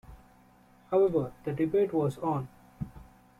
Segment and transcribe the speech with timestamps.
[0.89, 2.47] However, the debate was on.